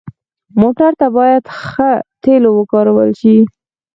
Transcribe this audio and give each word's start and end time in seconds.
موټر 0.61 0.91
ته 0.99 1.07
باید 1.17 1.43
ښه 1.61 1.91
تیلو 2.23 2.49
وکارول 2.57 3.09
شي. 3.19 3.37